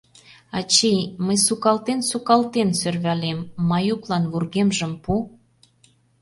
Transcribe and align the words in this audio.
Ачий, 0.57 1.01
мый 1.25 1.37
сукалтен-сукалтен 1.45 2.69
сӧрвалем: 2.79 3.39
Маюклан 3.69 4.23
вургемжым 4.31 4.93
пу! 5.03 5.13